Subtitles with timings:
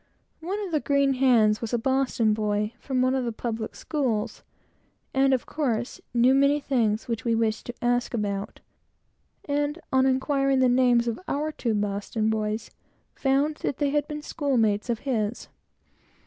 [0.39, 4.41] One of the green hands was a Boston boy, from one of the public schools,
[5.13, 8.61] and, of course, knew many things which we wished to ask about,
[9.45, 12.71] and on inquiring the names of our two Boston boys,
[13.13, 15.49] found that they had been schoolmates of his.